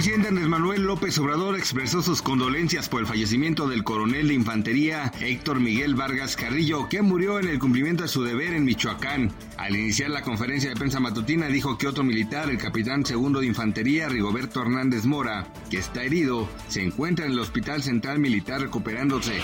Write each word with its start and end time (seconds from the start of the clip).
Presidente 0.00 0.28
Andrés 0.28 0.48
Manuel 0.48 0.84
López 0.84 1.18
Obrador 1.18 1.58
expresó 1.58 2.00
sus 2.00 2.22
condolencias 2.22 2.88
por 2.88 3.02
el 3.02 3.06
fallecimiento 3.06 3.68
del 3.68 3.84
coronel 3.84 4.28
de 4.28 4.32
infantería 4.32 5.12
Héctor 5.20 5.60
Miguel 5.60 5.94
Vargas 5.94 6.36
Carrillo, 6.36 6.88
que 6.88 7.02
murió 7.02 7.38
en 7.38 7.48
el 7.48 7.58
cumplimiento 7.58 8.04
de 8.04 8.08
su 8.08 8.22
deber 8.22 8.54
en 8.54 8.64
Michoacán. 8.64 9.30
Al 9.58 9.76
iniciar 9.76 10.08
la 10.08 10.22
conferencia 10.22 10.70
de 10.70 10.76
prensa 10.76 11.00
matutina 11.00 11.48
dijo 11.48 11.76
que 11.76 11.86
otro 11.86 12.02
militar, 12.02 12.48
el 12.48 12.56
capitán 12.56 13.04
segundo 13.04 13.40
de 13.40 13.46
infantería 13.48 14.08
Rigoberto 14.08 14.62
Hernández 14.62 15.04
Mora, 15.04 15.46
que 15.68 15.76
está 15.76 16.02
herido, 16.02 16.48
se 16.68 16.82
encuentra 16.82 17.26
en 17.26 17.32
el 17.32 17.38
Hospital 17.38 17.82
Central 17.82 18.20
Militar 18.20 18.62
recuperándose. 18.62 19.42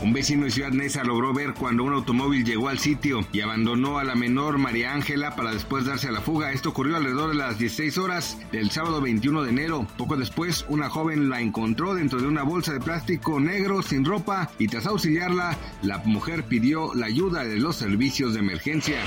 Un 0.00 0.14
vecino 0.14 0.46
de 0.46 0.52
Ciudad 0.52 0.70
Neza 0.70 1.04
logró 1.04 1.34
ver 1.34 1.52
cuando 1.52 1.84
un 1.84 1.92
automóvil 1.92 2.46
llegó 2.46 2.70
al 2.70 2.78
sitio 2.78 3.26
y 3.30 3.42
abandonó 3.42 3.98
a 3.98 4.04
la 4.04 4.14
menor 4.14 4.56
María 4.56 4.94
Ángela 4.94 5.36
para 5.36 5.52
después 5.52 5.84
darse 5.84 6.08
a 6.08 6.12
la 6.12 6.22
fuga. 6.22 6.52
Esto 6.52 6.70
ocurrió 6.70 6.96
alrededor 6.96 7.28
de 7.28 7.36
las 7.36 7.58
16 7.58 7.98
horas 7.98 8.38
del 8.52 8.70
sábado 8.70 9.02
21 9.02 9.42
de 9.42 9.50
enero. 9.50 9.65
Poco 9.66 10.16
después, 10.16 10.64
una 10.68 10.88
joven 10.88 11.28
la 11.28 11.40
encontró 11.40 11.94
dentro 11.94 12.20
de 12.20 12.28
una 12.28 12.44
bolsa 12.44 12.72
de 12.72 12.78
plástico 12.78 13.40
negro 13.40 13.82
sin 13.82 14.04
ropa 14.04 14.48
y 14.60 14.68
tras 14.68 14.86
auxiliarla, 14.86 15.56
la 15.82 15.98
mujer 15.98 16.44
pidió 16.44 16.94
la 16.94 17.06
ayuda 17.06 17.42
de 17.42 17.58
los 17.58 17.74
servicios 17.74 18.34
de 18.34 18.40
emergencia. 18.40 19.00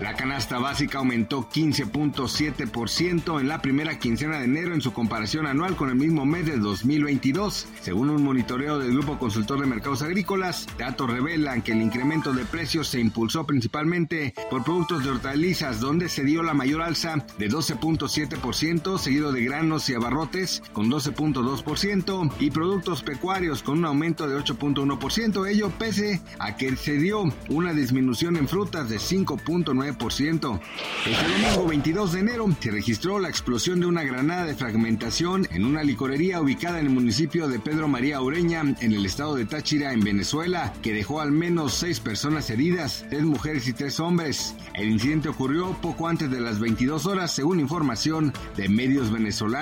La 0.00 0.14
canasta 0.14 0.58
básica 0.58 0.98
aumentó 0.98 1.48
15.7% 1.48 3.40
en 3.40 3.48
la 3.48 3.60
primera 3.60 3.98
quincena 3.98 4.38
de 4.38 4.44
enero 4.44 4.72
en 4.72 4.80
su 4.80 4.92
comparación 4.92 5.46
anual 5.48 5.74
con 5.74 5.88
el 5.88 5.96
mismo 5.96 6.24
mes 6.24 6.46
de 6.46 6.58
2022. 6.58 7.66
Según 7.80 8.10
un 8.10 8.22
monitoreo 8.22 8.78
del 8.78 8.92
Grupo 8.92 9.18
Consultor 9.18 9.60
de 9.60 9.66
Mercados 9.66 10.02
Agrícolas, 10.02 10.68
datos 10.78 11.10
revelan 11.10 11.62
que 11.62 11.72
el 11.72 11.82
incremento 11.82 12.32
de 12.32 12.44
precios 12.44 12.86
se 12.86 13.00
impulsó 13.00 13.44
principalmente 13.44 14.32
por 14.48 14.62
productos 14.62 15.02
de 15.02 15.10
hortalizas, 15.10 15.80
donde 15.80 16.08
se 16.08 16.22
dio 16.22 16.44
la 16.44 16.54
mayor 16.54 16.82
alza 16.82 17.16
de 17.38 17.50
12.7%, 17.50 18.98
seguido 18.98 19.32
de 19.32 19.40
granos 19.72 19.88
y 19.88 19.94
abarrotes 19.94 20.62
con 20.74 20.90
12.2% 20.90 22.32
y 22.40 22.50
productos 22.50 23.02
pecuarios 23.02 23.62
con 23.62 23.78
un 23.78 23.86
aumento 23.86 24.28
de 24.28 24.36
8.1%, 24.36 25.48
ello 25.48 25.70
pese 25.78 26.20
a 26.38 26.56
que 26.56 26.76
se 26.76 26.98
dio 26.98 27.32
una 27.48 27.72
disminución 27.72 28.36
en 28.36 28.48
frutas 28.48 28.90
de 28.90 28.96
5.9%. 28.98 30.60
Este 31.06 31.28
domingo 31.28 31.66
22 31.68 32.12
de 32.12 32.20
enero 32.20 32.56
se 32.60 32.70
registró 32.70 33.18
la 33.18 33.30
explosión 33.30 33.80
de 33.80 33.86
una 33.86 34.02
granada 34.02 34.44
de 34.44 34.54
fragmentación 34.54 35.46
en 35.50 35.64
una 35.64 35.82
licorería 35.82 36.42
ubicada 36.42 36.78
en 36.78 36.86
el 36.86 36.92
municipio 36.92 37.48
de 37.48 37.58
Pedro 37.58 37.88
María 37.88 38.20
Ureña, 38.20 38.60
en 38.60 38.92
el 38.92 39.06
estado 39.06 39.36
de 39.36 39.46
Táchira, 39.46 39.94
en 39.94 40.00
Venezuela, 40.00 40.74
que 40.82 40.92
dejó 40.92 41.22
al 41.22 41.32
menos 41.32 41.72
seis 41.74 41.98
personas 41.98 42.50
heridas, 42.50 43.06
tres 43.08 43.22
mujeres 43.22 43.66
y 43.68 43.72
tres 43.72 44.00
hombres. 44.00 44.54
El 44.74 44.90
incidente 44.90 45.30
ocurrió 45.30 45.72
poco 45.80 46.08
antes 46.08 46.30
de 46.30 46.40
las 46.40 46.60
22 46.60 47.06
horas, 47.06 47.32
según 47.32 47.58
información 47.58 48.34
de 48.56 48.68
medios 48.68 49.10
venezolanos. 49.10 49.61